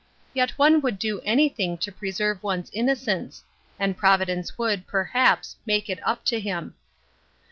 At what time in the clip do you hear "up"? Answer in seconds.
6.01-6.25